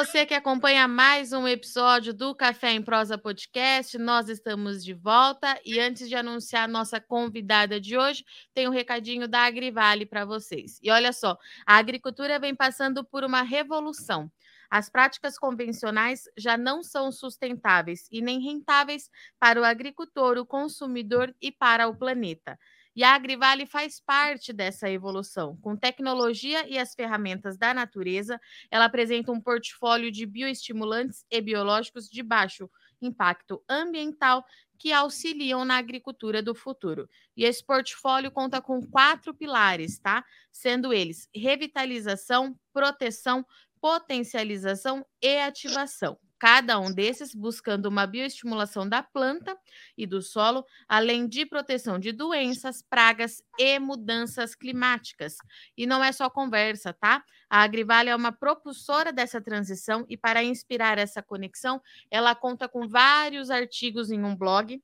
[0.00, 3.98] Você que acompanha mais um episódio do Café em Prosa Podcast.
[3.98, 8.24] Nós estamos de volta e antes de anunciar a nossa convidada de hoje,
[8.54, 10.80] tem um recadinho da Agrivale para vocês.
[10.82, 14.32] E olha só, a agricultura vem passando por uma revolução.
[14.70, 21.34] As práticas convencionais já não são sustentáveis e nem rentáveis para o agricultor, o consumidor
[21.42, 22.58] e para o planeta.
[23.00, 25.56] E a Agrivale faz parte dessa evolução.
[25.62, 28.38] Com tecnologia e as ferramentas da natureza,
[28.70, 34.44] ela apresenta um portfólio de bioestimulantes e biológicos de baixo impacto ambiental
[34.78, 37.08] que auxiliam na agricultura do futuro.
[37.34, 40.22] E esse portfólio conta com quatro pilares, tá?
[40.52, 43.46] Sendo eles revitalização, proteção,
[43.80, 49.56] potencialização e ativação cada um desses buscando uma bioestimulação da planta
[49.96, 55.36] e do solo, além de proteção de doenças, pragas e mudanças climáticas.
[55.76, 57.22] E não é só conversa, tá?
[57.50, 61.80] A Agrivale é uma propulsora dessa transição e para inspirar essa conexão,
[62.10, 64.82] ela conta com vários artigos em um blog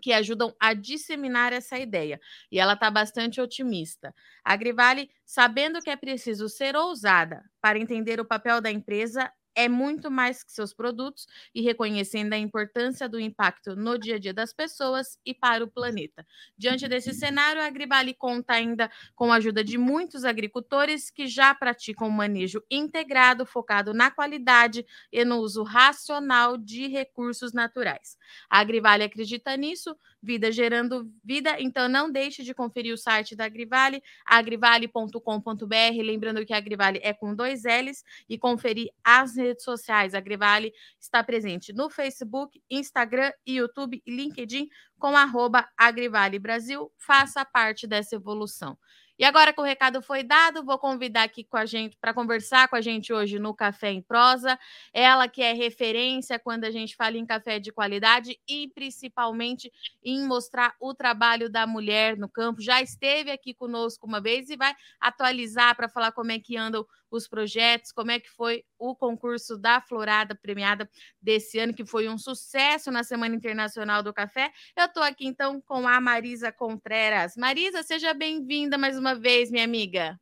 [0.00, 2.20] que ajudam a disseminar essa ideia.
[2.52, 4.14] E ela está bastante otimista.
[4.44, 9.68] A Agrivale, sabendo que é preciso ser ousada para entender o papel da empresa é
[9.68, 14.34] muito mais que seus produtos e reconhecendo a importância do impacto no dia a dia
[14.34, 16.26] das pessoas e para o planeta.
[16.56, 21.54] Diante desse cenário, a Agribali conta ainda com a ajuda de muitos agricultores que já
[21.54, 28.16] praticam manejo integrado, focado na qualidade e no uso racional de recursos naturais.
[28.48, 33.44] A Agrivale acredita nisso, vida gerando vida, então não deixe de conferir o site da
[33.44, 40.14] Agrivale, agrivale.com.br, lembrando que a Agrivale é com dois L's, e conferir as redes sociais.
[40.14, 44.68] A Grivale está presente no Facebook, Instagram, YouTube e LinkedIn
[44.98, 46.90] com arroba Agrivale Brasil.
[46.96, 48.76] Faça parte dessa evolução.
[49.16, 52.66] E agora que o recado foi dado, vou convidar aqui com a gente para conversar
[52.66, 54.58] com a gente hoje no Café em Prosa.
[54.92, 59.72] Ela que é referência quando a gente fala em café de qualidade e principalmente
[60.02, 62.60] em mostrar o trabalho da mulher no campo.
[62.60, 66.84] Já esteve aqui conosco uma vez e vai atualizar para falar como é que andam
[67.16, 70.88] os projetos, como é que foi o concurso da Florada premiada
[71.20, 74.50] desse ano, que foi um sucesso na Semana Internacional do Café.
[74.76, 77.36] Eu estou aqui então com a Marisa Contreras.
[77.36, 80.18] Marisa, seja bem-vinda mais uma vez, minha amiga.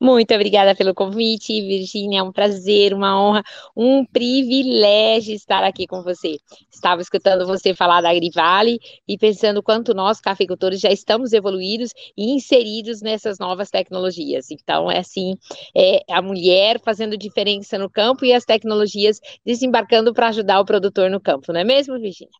[0.00, 2.20] Muito obrigada pelo convite, Virginia.
[2.20, 3.42] É um prazer, uma honra,
[3.76, 6.36] um privilégio estar aqui com você.
[6.72, 12.30] Estava escutando você falar da Agrivale e pensando quanto nós, cafeicultores, já estamos evoluídos e
[12.32, 14.50] inseridos nessas novas tecnologias.
[14.50, 15.36] Então, é assim,
[15.76, 21.10] é a mulher fazendo diferença no campo e as tecnologias desembarcando para ajudar o produtor
[21.10, 22.30] no campo, não é mesmo, Virginia?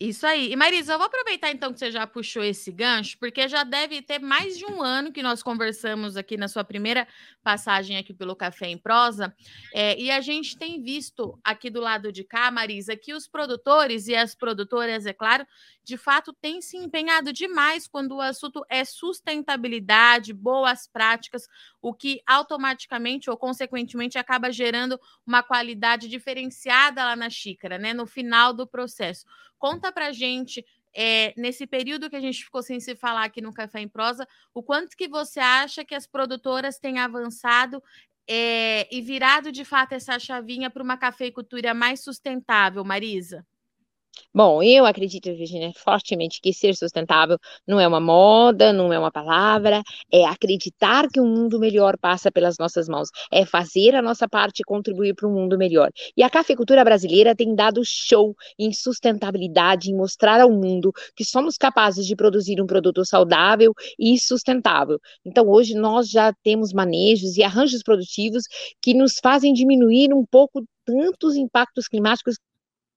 [0.00, 0.52] Isso aí.
[0.52, 4.00] E Marisa, eu vou aproveitar então que você já puxou esse gancho, porque já deve
[4.00, 7.06] ter mais de um ano que nós conversamos aqui na sua primeira
[7.42, 9.34] passagem aqui pelo Café em Prosa,
[9.74, 14.06] é, e a gente tem visto aqui do lado de cá, Marisa, que os produtores
[14.06, 15.44] e as produtoras, é claro,
[15.88, 21.48] de fato têm se empenhado demais quando o assunto é sustentabilidade, boas práticas,
[21.80, 27.94] o que automaticamente ou consequentemente acaba gerando uma qualidade diferenciada lá na xícara, né?
[27.94, 29.24] No final do processo.
[29.58, 30.62] Conta pra gente,
[30.94, 34.28] é, nesse período que a gente ficou sem se falar aqui no Café em Prosa,
[34.52, 37.82] o quanto que você acha que as produtoras têm avançado
[38.28, 43.42] é, e virado de fato essa chavinha para uma cafeicultura mais sustentável, Marisa?
[44.34, 49.10] Bom, eu acredito, Virginia, fortemente que ser sustentável não é uma moda, não é uma
[49.10, 54.28] palavra, é acreditar que um mundo melhor passa pelas nossas mãos, é fazer a nossa
[54.28, 55.90] parte e contribuir para um mundo melhor.
[56.16, 61.56] E a cafeicultura brasileira tem dado show em sustentabilidade, em mostrar ao mundo que somos
[61.56, 64.98] capazes de produzir um produto saudável e sustentável.
[65.24, 68.44] Então, hoje nós já temos manejos e arranjos produtivos
[68.82, 72.36] que nos fazem diminuir um pouco tantos impactos climáticos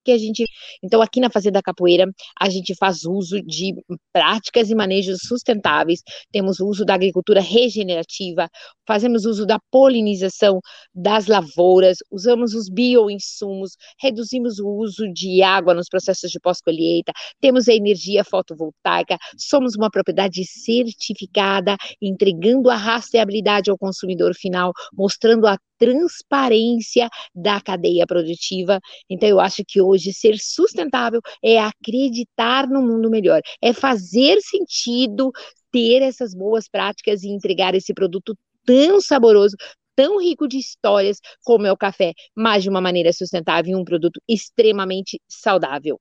[0.03, 0.45] que a gente.
[0.83, 2.05] Então, aqui na Fazenda Capoeira,
[2.39, 3.73] a gente faz uso de
[4.11, 6.01] práticas e manejos sustentáveis,
[6.31, 8.49] temos o uso da agricultura regenerativa,
[8.87, 10.59] fazemos uso da polinização
[10.93, 17.67] das lavouras, usamos os bioinsumos, reduzimos o uso de água nos processos de pós-colheita, temos
[17.67, 25.57] a energia fotovoltaica, somos uma propriedade certificada, entregando a rastreabilidade ao consumidor final, mostrando a
[25.81, 28.79] transparência da cadeia produtiva.
[29.09, 35.31] Então, eu acho que hoje ser sustentável é acreditar no mundo melhor, é fazer sentido
[35.71, 39.55] ter essas boas práticas e entregar esse produto tão saboroso,
[39.95, 43.83] tão rico de histórias como é o café, mas de uma maneira sustentável e um
[43.83, 45.99] produto extremamente saudável.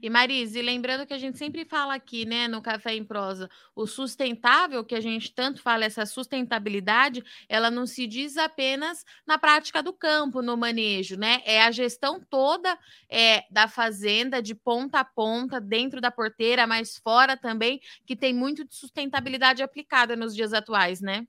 [0.00, 3.84] E Marise, lembrando que a gente sempre fala aqui, né, no Café em Prosa, o
[3.84, 9.82] sustentável, que a gente tanto fala, essa sustentabilidade, ela não se diz apenas na prática
[9.82, 11.42] do campo, no manejo, né?
[11.44, 12.78] É a gestão toda
[13.10, 18.32] é, da fazenda, de ponta a ponta, dentro da porteira, mas fora também, que tem
[18.32, 21.26] muito de sustentabilidade aplicada nos dias atuais, né?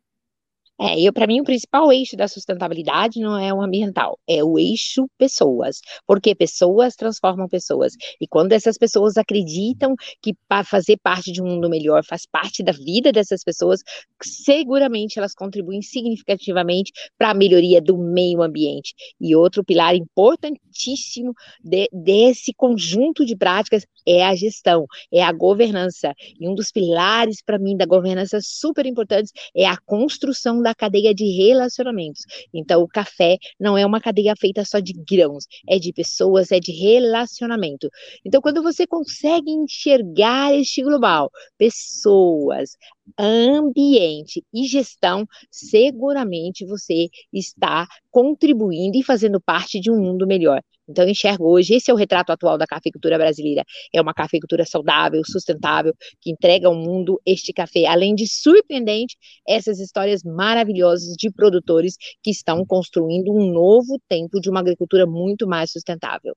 [0.82, 4.58] É, eu para mim o principal eixo da sustentabilidade não é o ambiental, é o
[4.58, 7.94] eixo pessoas, porque pessoas transformam pessoas.
[8.20, 12.64] E quando essas pessoas acreditam que para fazer parte de um mundo melhor faz parte
[12.64, 13.82] da vida dessas pessoas,
[14.24, 18.94] seguramente elas contribuem significativamente para a melhoria do meio ambiente.
[19.20, 26.14] E outro pilar importantíssimo de, desse conjunto de práticas é a gestão, é a governança.
[26.40, 30.76] E um dos pilares para mim da governança super importantes é a construção da da
[30.76, 32.22] cadeia de relacionamentos.
[32.54, 36.60] Então, o café não é uma cadeia feita só de grãos, é de pessoas, é
[36.60, 37.90] de relacionamento.
[38.26, 42.72] Então, quando você consegue enxergar este global, pessoas,
[43.18, 50.62] ambiente e gestão, seguramente você está contribuindo e fazendo parte de um mundo melhor.
[50.90, 53.64] Então, enxergo hoje, esse é o retrato atual da cafeicultura brasileira.
[53.94, 59.16] É uma cafeicultura saudável, sustentável, que entrega ao mundo este café, além de surpreendente,
[59.48, 65.48] essas histórias maravilhosas de produtores que estão construindo um novo tempo de uma agricultura muito
[65.48, 66.36] mais sustentável.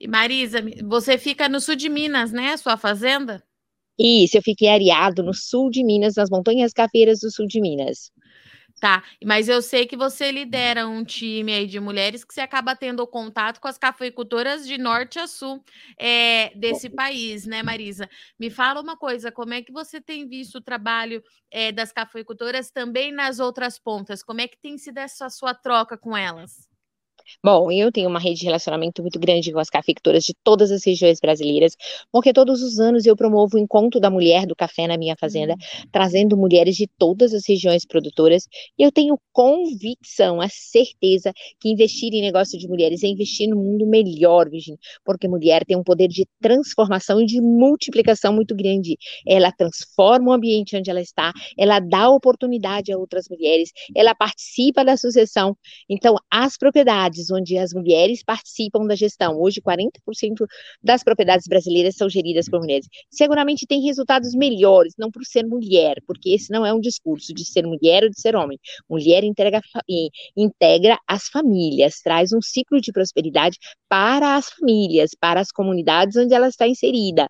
[0.00, 2.56] E Marisa, você fica no sul de Minas, né?
[2.56, 3.42] Sua fazenda?
[3.98, 8.12] Isso, eu fiquei areado no sul de Minas, nas montanhas cafeiras do sul de Minas.
[8.80, 12.76] Tá, mas eu sei que você lidera um time aí de mulheres que você acaba
[12.76, 15.64] tendo contato com as cafeicultoras de norte a sul
[15.98, 18.08] é, desse país, né, Marisa?
[18.38, 22.70] Me fala uma coisa, como é que você tem visto o trabalho é, das cafeicultoras
[22.70, 24.22] também nas outras pontas?
[24.22, 26.67] Como é que tem sido essa sua troca com elas?
[27.42, 30.84] Bom, eu tenho uma rede de relacionamento muito grande com as cafeicultoras de todas as
[30.84, 31.76] regiões brasileiras,
[32.10, 35.52] porque todos os anos eu promovo o encontro da mulher do café na minha fazenda,
[35.52, 35.88] uhum.
[35.92, 38.46] trazendo mulheres de todas as regiões produtoras.
[38.78, 43.56] E eu tenho convicção, a certeza que investir em negócio de mulheres é investir no
[43.56, 48.96] mundo melhor, Virginia, porque mulher tem um poder de transformação e de multiplicação muito grande.
[49.26, 54.84] Ela transforma o ambiente onde ela está, ela dá oportunidade a outras mulheres, ela participa
[54.84, 55.56] da sucessão.
[55.88, 59.40] Então, as propriedades propriedades onde as mulheres participam da gestão.
[59.40, 60.46] Hoje, 40%
[60.82, 62.86] das propriedades brasileiras são geridas por mulheres.
[63.10, 67.44] Seguramente tem resultados melhores, não por ser mulher, porque esse não é um discurso de
[67.44, 68.58] ser mulher ou de ser homem.
[68.88, 69.60] Mulher integra,
[70.36, 76.34] integra as famílias, traz um ciclo de prosperidade para as famílias, para as comunidades onde
[76.34, 77.28] ela está inserida.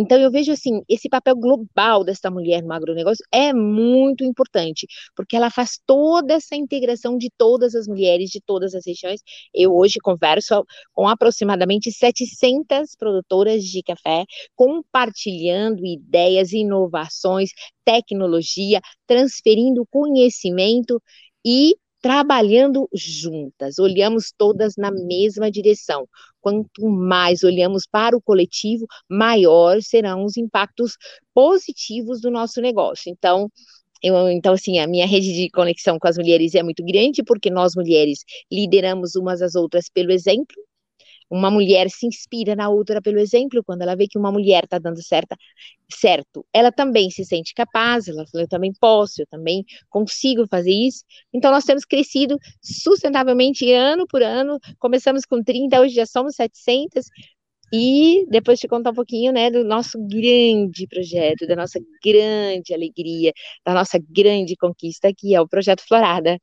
[0.00, 4.86] Então, eu vejo assim, esse papel global dessa mulher no agronegócio é muito importante,
[5.16, 9.20] porque ela faz toda essa integração de todas as mulheres de todas as regiões.
[9.52, 14.24] Eu hoje converso com aproximadamente 700 produtoras de café,
[14.54, 17.50] compartilhando ideias, inovações,
[17.84, 21.02] tecnologia, transferindo conhecimento
[21.44, 26.08] e trabalhando juntas, olhamos todas na mesma direção.
[26.40, 30.96] Quanto mais olhamos para o coletivo, maior serão os impactos
[31.34, 33.10] positivos do nosso negócio.
[33.10, 33.50] Então,
[34.02, 37.50] eu, então, assim, a minha rede de conexão com as mulheres é muito grande, porque
[37.50, 40.56] nós mulheres lideramos umas às outras pelo exemplo,
[41.30, 44.78] uma mulher se inspira na outra pelo exemplo, quando ela vê que uma mulher está
[44.78, 45.36] dando certa,
[45.90, 50.72] certo, ela também se sente capaz, ela fala, eu também posso, eu também consigo fazer
[50.72, 51.04] isso.
[51.32, 57.06] Então, nós temos crescido sustentavelmente ano por ano, começamos com 30, hoje já somos 700,
[57.72, 63.32] e depois te contar um pouquinho, né, do nosso grande projeto, da nossa grande alegria,
[63.64, 66.38] da nossa grande conquista, que é o Projeto Florada.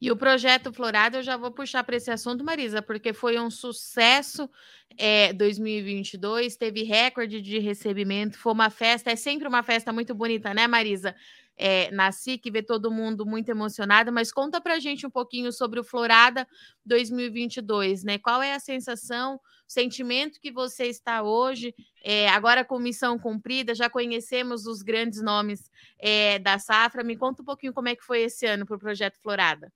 [0.00, 3.50] E o projeto Florada, eu já vou puxar para esse assunto, Marisa, porque foi um
[3.50, 4.48] sucesso
[4.96, 10.54] é, 2022, teve recorde de recebimento, foi uma festa, é sempre uma festa muito bonita,
[10.54, 11.16] né, Marisa?
[11.60, 15.84] É, SIC, ver todo mundo muito emocionado, mas conta para gente um pouquinho sobre o
[15.84, 16.46] Florada
[16.86, 18.16] 2022, né?
[18.16, 21.74] Qual é a sensação, sentimento que você está hoje,
[22.04, 27.42] é, agora com missão cumprida, já conhecemos os grandes nomes é, da safra, me conta
[27.42, 29.72] um pouquinho como é que foi esse ano para o Projeto Florada.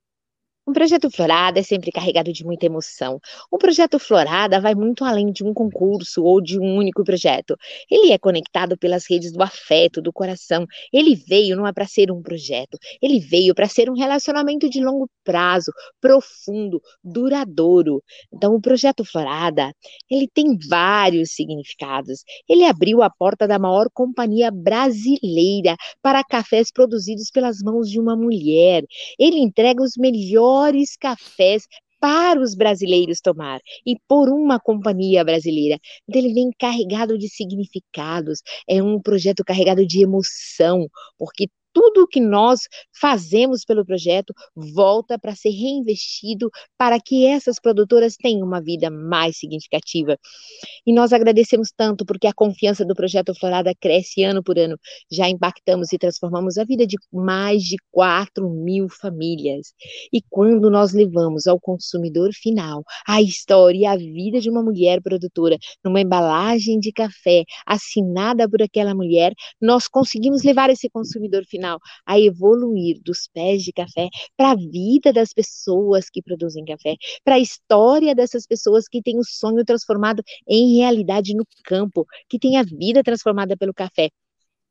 [0.65, 3.19] Um projeto Florada é sempre carregado de muita emoção.
[3.51, 7.57] Um projeto Florada vai muito além de um concurso ou de um único projeto.
[7.91, 10.65] Ele é conectado pelas redes do afeto, do coração.
[10.93, 14.81] Ele veio não é para ser um projeto, ele veio para ser um relacionamento de
[14.81, 18.01] longo prazo, profundo, duradouro.
[18.33, 19.73] Então, o projeto Florada,
[20.09, 22.23] ele tem vários significados.
[22.47, 28.15] Ele abriu a porta da maior companhia brasileira para cafés produzidos pelas mãos de uma
[28.15, 28.85] mulher.
[29.19, 31.67] Ele entrega os melhores melhores cafés
[31.99, 35.79] para os brasileiros tomar e por uma companhia brasileira.
[36.07, 42.07] Então, ele vem carregado de significados, é um projeto carregado de emoção, porque tudo o
[42.07, 42.61] que nós
[42.99, 49.37] fazemos pelo projeto volta para ser reinvestido para que essas produtoras tenham uma vida mais
[49.37, 50.17] significativa.
[50.85, 54.77] E nós agradecemos tanto porque a confiança do projeto Florada cresce ano por ano.
[55.11, 59.73] Já impactamos e transformamos a vida de mais de 4 mil famílias.
[60.11, 65.01] E quando nós levamos ao consumidor final a história e a vida de uma mulher
[65.01, 71.62] produtora numa embalagem de café assinada por aquela mulher, nós conseguimos levar esse consumidor final
[71.63, 76.95] final a evoluir dos pés de café para a vida das pessoas que produzem café,
[77.23, 82.37] para a história dessas pessoas que têm o sonho transformado em realidade no campo, que
[82.37, 84.09] têm a vida transformada pelo café.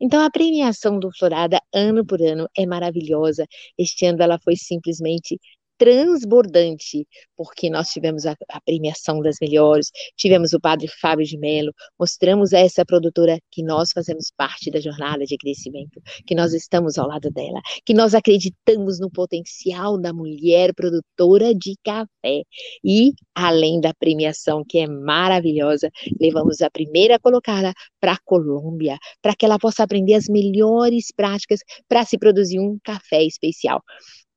[0.00, 3.46] Então, a premiação do Florada, ano por ano, é maravilhosa.
[3.78, 5.38] Este ano ela foi simplesmente
[5.82, 11.72] transbordante, porque nós tivemos a, a, premiação das melhores, tivemos o padre Fábio de Mello,
[11.98, 16.98] mostramos a essa produtora que nós fazemos parte da jornada de crescimento, que nós estamos
[16.98, 22.44] ao lado dela, que nós acreditamos no potencial da mulher produtora de café.
[22.84, 29.34] E, além da premiação, que é maravilhosa, levamos a primeira colocada para a Colômbia, para
[29.34, 31.58] que ela possa aprender as melhores práticas
[31.88, 33.82] para se produzir um café especial.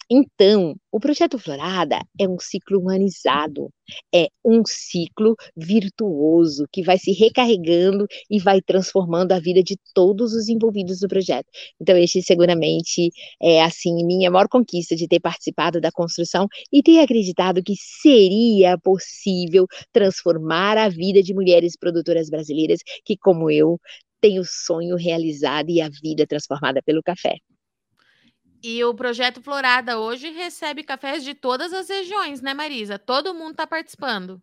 [0.09, 3.71] Então, o projeto Florada é um ciclo humanizado,
[4.13, 10.33] é um ciclo virtuoso que vai se recarregando e vai transformando a vida de todos
[10.33, 11.47] os envolvidos no projeto.
[11.81, 13.09] Então, este seguramente
[13.41, 18.77] é assim minha maior conquista de ter participado da construção e ter acreditado que seria
[18.77, 23.79] possível transformar a vida de mulheres produtoras brasileiras que, como eu,
[24.21, 27.37] têm o sonho realizado e a vida transformada pelo café.
[28.67, 32.97] E o projeto Florada hoje recebe cafés de todas as regiões, né, Marisa?
[32.97, 34.41] Todo mundo está participando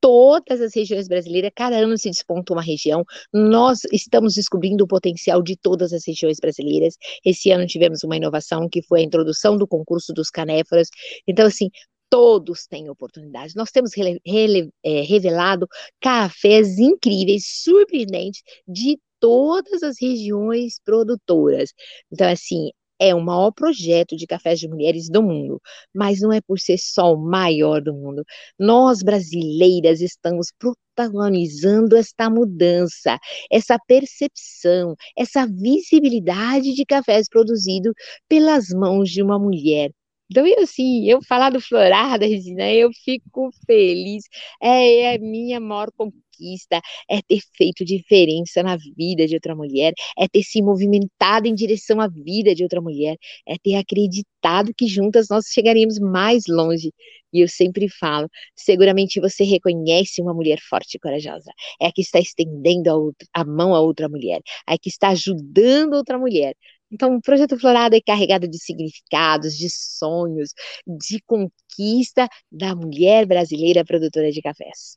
[0.00, 3.02] todas as regiões brasileiras, cada ano se desponta uma região.
[3.32, 6.94] Nós estamos descobrindo o potencial de todas as regiões brasileiras.
[7.24, 10.88] Esse ano tivemos uma inovação que foi a introdução do concurso dos canéforas.
[11.26, 11.68] Então, assim,
[12.08, 13.56] todos têm oportunidade.
[13.56, 15.66] Nós temos é, revelado
[16.00, 21.72] cafés incríveis, surpreendentes, de todas as regiões produtoras.
[22.12, 25.60] Então, assim, é o maior projeto de cafés de mulheres do mundo,
[25.94, 28.24] mas não é por ser só o maior do mundo.
[28.58, 33.18] Nós brasileiras estamos protagonizando esta mudança,
[33.50, 37.92] essa percepção, essa visibilidade de cafés produzidos
[38.28, 39.90] pelas mãos de uma mulher.
[40.30, 44.24] Então, eu, assim, eu falar do Florada, Regina, eu fico feliz.
[44.62, 50.28] É, é minha maior conquista, é ter feito diferença na vida de outra mulher, é
[50.28, 53.16] ter se movimentado em direção à vida de outra mulher,
[53.46, 56.92] é ter acreditado que juntas nós chegaríamos mais longe.
[57.32, 61.50] E eu sempre falo, seguramente você reconhece uma mulher forte e corajosa.
[61.80, 64.88] É a que está estendendo a, outra, a mão a outra mulher, é a que
[64.88, 66.54] está ajudando outra mulher
[66.90, 70.50] então, o Projeto Florada é carregado de significados, de sonhos,
[70.86, 74.96] de conquista da mulher brasileira produtora de cafés.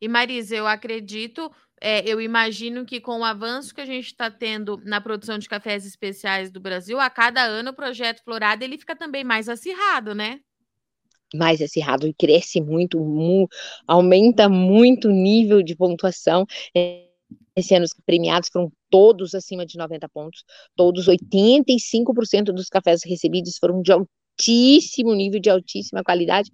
[0.00, 1.50] E Marisa, eu acredito,
[1.80, 5.48] é, eu imagino que com o avanço que a gente está tendo na produção de
[5.48, 10.14] cafés especiais do Brasil, a cada ano o Projeto Florada ele fica também mais acirrado,
[10.14, 10.40] né?
[11.34, 13.46] mais acirrado e cresce muito, mu
[13.86, 16.46] aumenta muito o nível de pontuação.
[17.54, 20.44] Esse ano os premiados foram todos acima de 90 pontos,
[20.76, 26.50] todos 85% dos cafés recebidos foram de altíssimo nível, de altíssima qualidade.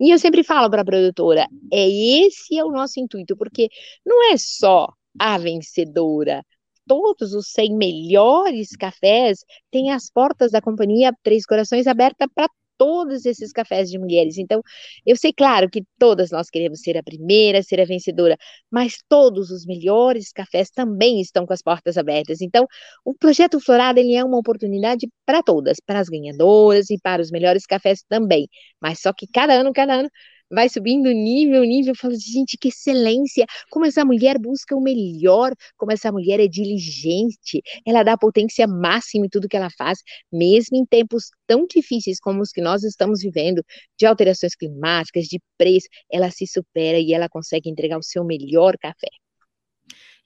[0.00, 3.68] E eu sempre falo para a produtora, é esse é o nosso intuito, porque
[4.06, 6.44] não é só a vencedora,
[6.86, 13.26] todos os 100 melhores cafés têm as portas da companhia Três Corações abertas para todos
[13.26, 14.38] esses cafés de mulheres.
[14.38, 14.62] Então,
[15.04, 18.36] eu sei, claro, que todas nós queremos ser a primeira, ser a vencedora,
[18.70, 22.40] mas todos os melhores cafés também estão com as portas abertas.
[22.40, 22.66] Então,
[23.04, 27.30] o projeto Florada ele é uma oportunidade para todas, para as ganhadoras e para os
[27.30, 28.48] melhores cafés também.
[28.80, 30.08] Mas só que cada ano, cada ano
[30.50, 35.92] vai subindo nível, nível, fala, gente, que excelência, como essa mulher busca o melhor, como
[35.92, 39.98] essa mulher é diligente, ela dá potência máxima em tudo que ela faz,
[40.32, 43.62] mesmo em tempos tão difíceis como os que nós estamos vivendo,
[43.98, 48.76] de alterações climáticas, de preço, ela se supera e ela consegue entregar o seu melhor
[48.78, 49.08] café.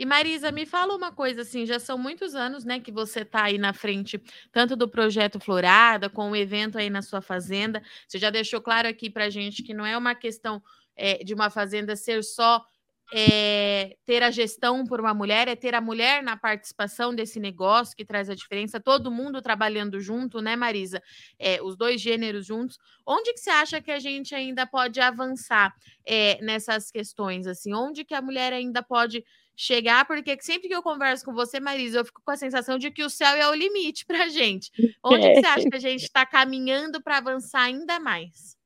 [0.03, 3.45] E Marisa, me fala uma coisa assim, já são muitos anos, né, que você está
[3.45, 7.81] aí na frente, tanto do projeto Florada, com o evento aí na sua fazenda.
[8.09, 10.61] Você já deixou claro aqui para gente que não é uma questão
[10.97, 12.67] é, de uma fazenda ser só
[13.15, 17.95] é ter a gestão por uma mulher, é ter a mulher na participação desse negócio
[17.95, 21.03] que traz a diferença, todo mundo trabalhando junto, né, Marisa?
[21.39, 22.79] É, os dois gêneros juntos.
[23.07, 25.75] Onde que você acha que a gente ainda pode avançar
[26.07, 27.47] é, nessas questões?
[27.47, 29.23] Assim, onde que a mulher ainda pode
[29.57, 30.05] chegar?
[30.07, 33.05] Porque sempre que eu converso com você, Marisa, eu fico com a sensação de que
[33.05, 34.71] o céu é o limite para a gente.
[35.05, 38.57] Onde que você acha que a gente está caminhando para avançar ainda mais?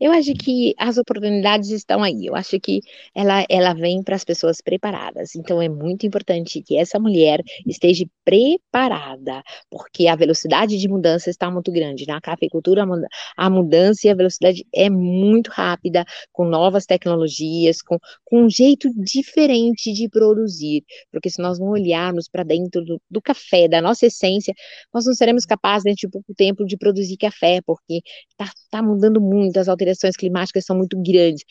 [0.00, 2.26] Eu acho que as oportunidades estão aí.
[2.26, 2.80] Eu acho que
[3.14, 5.34] ela, ela vem para as pessoas preparadas.
[5.34, 11.50] Então é muito importante que essa mulher esteja preparada, porque a velocidade de mudança está
[11.50, 12.06] muito grande.
[12.06, 12.84] Na cafeicultura,
[13.36, 18.88] a mudança e a velocidade é muito rápida, com novas tecnologias, com, com um jeito
[18.96, 20.84] diferente de produzir.
[21.10, 24.54] Porque se nós não olharmos para dentro do, do café, da nossa essência,
[24.92, 29.20] nós não seremos capazes, dentro de pouco tempo, de produzir café, porque está tá mudando
[29.20, 31.44] muito as alterações climáticas são muito grandes.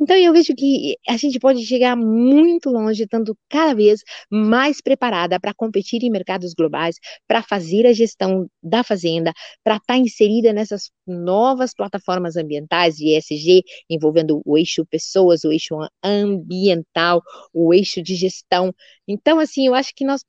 [0.00, 5.40] Então, eu vejo que a gente pode chegar muito longe, estando cada vez mais preparada
[5.40, 6.94] para competir em mercados globais,
[7.26, 9.32] para fazer a gestão da fazenda,
[9.64, 15.50] para estar tá inserida nessas novas plataformas ambientais de ESG, envolvendo o eixo pessoas, o
[15.50, 17.20] eixo ambiental,
[17.52, 18.72] o eixo de gestão.
[19.08, 20.22] Então, assim, eu acho que nós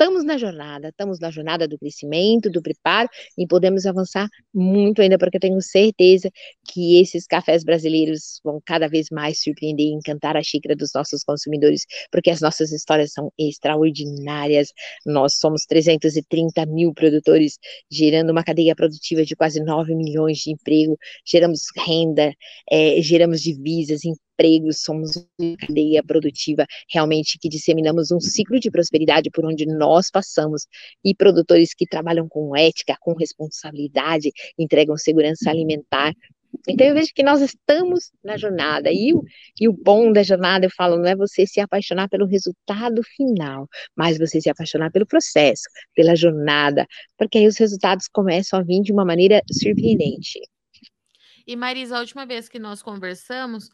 [0.00, 5.18] estamos na jornada, estamos na jornada do crescimento, do preparo e podemos avançar muito ainda,
[5.18, 6.30] porque eu tenho certeza
[6.72, 11.22] que esses cafés brasileiros vão cada vez mais surpreender e encantar a xícara dos nossos
[11.22, 14.72] consumidores, porque as nossas histórias são extraordinárias.
[15.04, 17.58] Nós somos 330 mil produtores,
[17.92, 22.32] gerando uma cadeia produtiva de quase 9 milhões de emprego, geramos renda,
[22.72, 29.30] é, geramos divisas, empregos, somos uma cadeia produtiva realmente que disseminamos um ciclo de prosperidade
[29.30, 30.66] por onde nós passamos
[31.04, 36.14] e produtores que trabalham com ética, com responsabilidade, entregam segurança alimentar.
[36.68, 39.22] Então eu vejo que nós estamos na jornada e o,
[39.58, 43.68] e o bom da jornada, eu falo, não é você se apaixonar pelo resultado final,
[43.96, 45.62] mas você se apaixonar pelo processo,
[45.94, 50.40] pela jornada, porque aí os resultados começam a vir de uma maneira surpreendente.
[51.46, 53.70] E Marisa, a última vez que nós conversamos,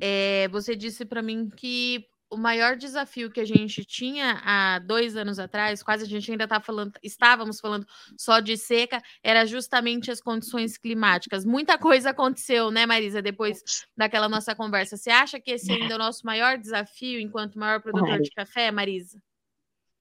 [0.00, 5.16] é, você disse para mim que o maior desafio que a gente tinha há dois
[5.16, 10.10] anos atrás, quase a gente ainda tá falando, estávamos falando só de seca, era justamente
[10.10, 11.44] as condições climáticas.
[11.44, 14.96] Muita coisa aconteceu, né, Marisa, depois daquela nossa conversa.
[14.96, 18.70] Você acha que esse ainda é o nosso maior desafio enquanto maior produtor de café,
[18.70, 19.20] Marisa?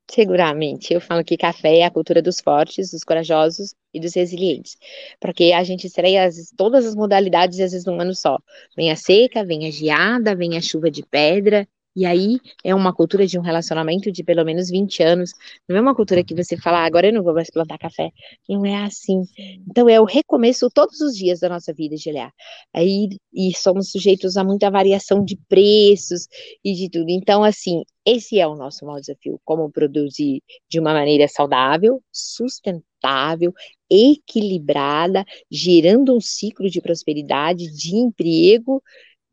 [0.10, 0.92] Seguramente.
[0.92, 4.76] Eu falo que café é a cultura dos fortes, dos corajosos e dos resilientes.
[5.20, 8.40] Porque a gente estreia as, todas as modalidades, às vezes, num ano só.
[8.76, 11.68] Vem a seca, vem a geada, vem a chuva de pedra,
[12.00, 15.32] e aí é uma cultura de um relacionamento de pelo menos 20 anos.
[15.68, 18.10] Não é uma cultura que você fala, ah, agora eu não vou mais plantar café.
[18.48, 19.24] Não é assim.
[19.70, 22.32] Então é o recomeço todos os dias da nossa vida olhar.
[22.74, 26.28] Aí e somos sujeitos a muita variação de preços
[26.64, 27.10] e de tudo.
[27.10, 33.54] Então, assim, esse é o nosso maior desafio: como produzir de uma maneira saudável, sustentável,
[33.90, 38.82] equilibrada, gerando um ciclo de prosperidade, de emprego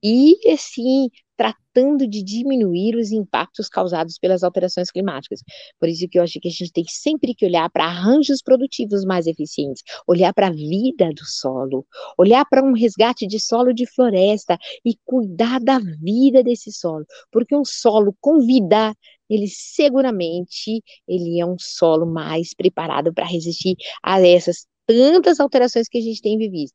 [0.03, 5.41] e, assim, tratando de diminuir os impactos causados pelas alterações climáticas.
[5.79, 9.05] Por isso que eu acho que a gente tem sempre que olhar para arranjos produtivos
[9.05, 11.87] mais eficientes, olhar para a vida do solo,
[12.19, 17.55] olhar para um resgate de solo de floresta e cuidar da vida desse solo, porque
[17.55, 18.95] um solo com vida
[19.29, 25.99] ele seguramente ele é um solo mais preparado para resistir a essas tantas alterações que
[25.99, 26.71] a gente tem vivido.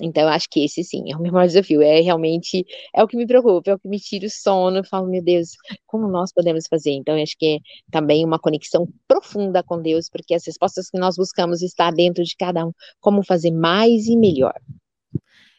[0.00, 1.82] Então, acho que esse sim é o meu maior desafio.
[1.82, 4.78] É realmente é o que me preocupa, é o que me tira o sono.
[4.78, 5.50] Eu falo, meu Deus,
[5.86, 6.92] como nós podemos fazer?
[6.92, 7.58] Então, acho que é
[7.90, 12.36] também uma conexão profunda com Deus, porque as respostas que nós buscamos estão dentro de
[12.36, 12.72] cada um.
[13.00, 14.54] Como fazer mais e melhor.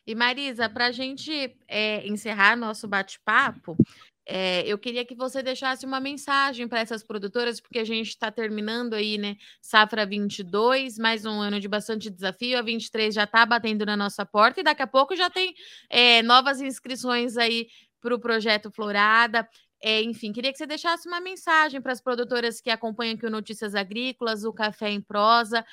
[0.05, 3.77] E Marisa, para a gente é, encerrar nosso bate-papo,
[4.25, 8.31] é, eu queria que você deixasse uma mensagem para essas produtoras, porque a gente está
[8.31, 9.35] terminando aí, né?
[9.61, 12.57] Safra 22, mais um ano de bastante desafio.
[12.57, 15.53] A 23 já está batendo na nossa porta e daqui a pouco já tem
[15.89, 17.67] é, novas inscrições aí
[17.99, 19.47] para o projeto Florada.
[19.83, 23.31] É, enfim, queria que você deixasse uma mensagem para as produtoras que acompanham aqui o
[23.31, 25.65] Notícias Agrícolas, o Café em Prosa,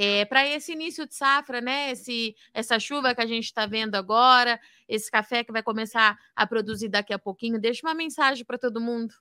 [0.00, 1.90] é, para esse início de safra, né?
[1.90, 6.46] Esse, essa chuva que a gente está vendo agora, esse café que vai começar a
[6.46, 9.12] produzir daqui a pouquinho, deixa uma mensagem para todo mundo.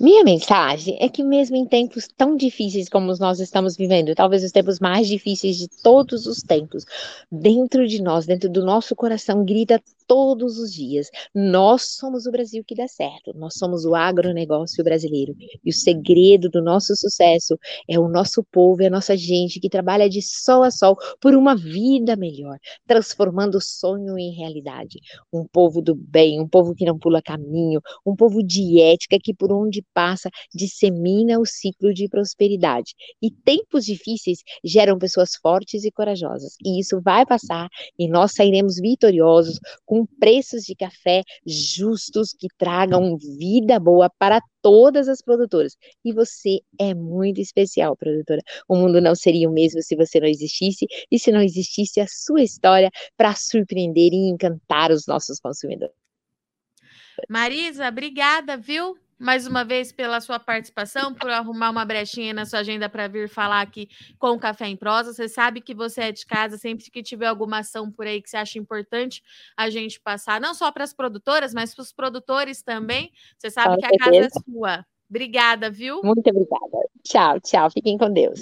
[0.00, 4.50] Minha mensagem é que, mesmo em tempos tão difíceis como nós estamos vivendo, talvez os
[4.50, 6.84] tempos mais difíceis de todos os tempos,
[7.30, 11.08] dentro de nós, dentro do nosso coração, grita todos os dias.
[11.34, 15.34] Nós somos o Brasil que dá certo, nós somos o agronegócio brasileiro.
[15.64, 19.68] E o segredo do nosso sucesso é o nosso povo, é a nossa gente que
[19.68, 25.00] trabalha de sol a sol por uma vida melhor, transformando o sonho em realidade.
[25.32, 29.34] Um povo do bem, um povo que não pula caminho, um povo de ética que
[29.34, 32.94] por onde passa dissemina o ciclo de prosperidade.
[33.20, 36.54] E tempos difíceis geram pessoas fortes e corajosas.
[36.64, 43.16] E isso vai passar e nós sairemos vitoriosos com preços de café justos que tragam
[43.16, 45.76] vida boa para todas as produtoras.
[46.04, 48.42] E você é muito especial, produtora.
[48.68, 52.06] O mundo não seria o mesmo se você não existisse e se não existisse a
[52.08, 55.94] sua história para surpreender e encantar os nossos consumidores.
[57.28, 58.98] Marisa, obrigada, viu?
[59.18, 63.28] Mais uma vez pela sua participação, por arrumar uma brechinha na sua agenda para vir
[63.28, 65.12] falar aqui com o Café em Prosa.
[65.12, 68.28] Você sabe que você é de casa, sempre que tiver alguma ação por aí que
[68.28, 69.22] você acha importante
[69.56, 73.10] a gente passar, não só para as produtoras, mas para os produtores também.
[73.38, 74.04] Você sabe com que certeza.
[74.04, 74.86] a casa é sua.
[75.08, 76.00] Obrigada, viu?
[76.02, 76.88] Muito obrigada.
[77.04, 77.70] Tchau, tchau.
[77.70, 78.40] Fiquem com Deus.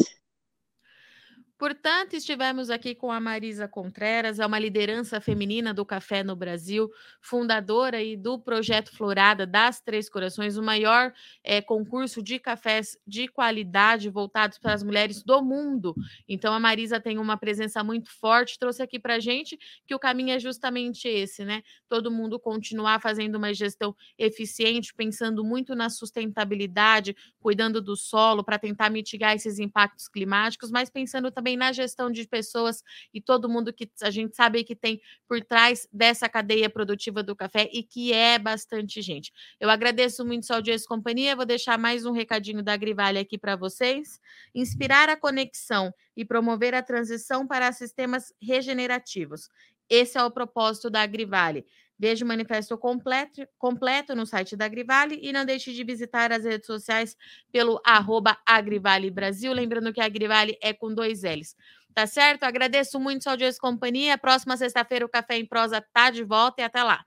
[1.65, 6.91] Portanto, estivemos aqui com a Marisa Contreras, é uma liderança feminina do café no Brasil,
[7.23, 11.11] fundadora aí do projeto Florada das Três Corações, o maior
[11.43, 15.95] é, concurso de cafés de qualidade voltados para as mulheres do mundo.
[16.29, 19.99] Então, a Marisa tem uma presença muito forte, trouxe aqui para a gente que o
[19.99, 21.63] caminho é justamente esse, né?
[21.89, 28.59] Todo mundo continuar fazendo uma gestão eficiente, pensando muito na sustentabilidade, cuidando do solo para
[28.59, 33.49] tentar mitigar esses impactos climáticos, mas pensando também também na gestão de pessoas e todo
[33.49, 37.83] mundo que a gente sabe que tem por trás dessa cadeia produtiva do café e
[37.83, 39.33] que é bastante gente.
[39.59, 41.37] Eu agradeço muito sua audiência e companhia.
[41.37, 44.21] Vou deixar mais um recadinho da Grivale aqui para vocês.
[44.55, 49.49] Inspirar a conexão e promover a transição para sistemas regenerativos.
[49.89, 51.67] Esse é o propósito da Agrivale.
[51.99, 56.45] Veja o manifesto completo, completo no site da Agrivale e não deixe de visitar as
[56.45, 57.17] redes sociais
[57.53, 59.53] pelo arroba Agrivale Brasil.
[59.53, 61.55] Lembrando que a Agrivale é com dois L's.
[61.95, 62.43] Tá certo?
[62.43, 64.19] Agradeço muito sua audiência e companhia.
[64.19, 67.05] Próxima sexta-feira o Café em Prosa tá de volta e até lá.